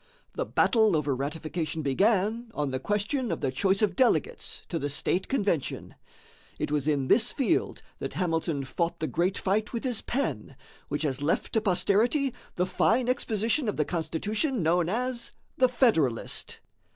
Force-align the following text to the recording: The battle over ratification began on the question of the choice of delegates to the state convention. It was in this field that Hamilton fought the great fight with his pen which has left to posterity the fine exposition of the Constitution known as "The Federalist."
The 0.33 0.47
battle 0.47 0.95
over 0.95 1.15
ratification 1.15 1.83
began 1.83 2.49
on 2.55 2.71
the 2.71 2.79
question 2.79 3.31
of 3.31 3.41
the 3.41 3.51
choice 3.51 3.83
of 3.83 3.95
delegates 3.95 4.63
to 4.69 4.79
the 4.79 4.89
state 4.89 5.27
convention. 5.27 5.93
It 6.57 6.71
was 6.71 6.87
in 6.87 7.07
this 7.07 7.31
field 7.31 7.83
that 7.99 8.13
Hamilton 8.13 8.63
fought 8.65 8.99
the 8.99 9.05
great 9.05 9.37
fight 9.37 9.73
with 9.73 9.83
his 9.83 10.01
pen 10.01 10.55
which 10.87 11.03
has 11.03 11.21
left 11.21 11.53
to 11.53 11.61
posterity 11.61 12.33
the 12.55 12.65
fine 12.65 13.07
exposition 13.07 13.69
of 13.69 13.77
the 13.77 13.85
Constitution 13.85 14.63
known 14.63 14.89
as 14.89 15.33
"The 15.59 15.69
Federalist." 15.69 16.57